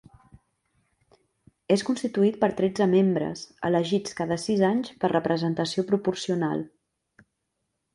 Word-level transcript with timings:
És 1.75 1.83
constituït 1.89 2.41
per 2.45 2.49
tretze 2.63 2.89
membres, 2.95 3.45
elegits 3.71 4.19
cada 4.23 4.41
sis 4.49 4.67
anys 4.75 4.93
per 5.05 5.15
representació 5.17 5.89
proporcional. 5.95 6.71